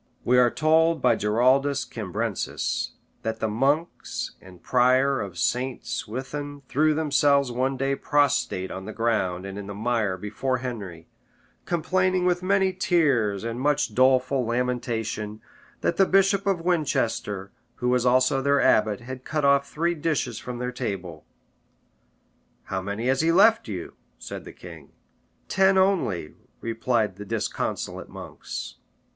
[0.25, 5.83] We are told by Giraldus Cambrensis, that the monks and prior of St.
[5.85, 11.07] Swithun threw themselves one day prostrate on the ground and in the mire before Henry,
[11.65, 15.39] complaining, with many tears and much doleful lamentation,
[15.81, 20.39] that the bishop of Winchester, who was also their abbot, had cut off three dishes
[20.39, 21.25] from their table.
[22.63, 24.93] "How many has he left you?" said the king.
[25.47, 28.77] "Ten only," replied the disconsolate monks.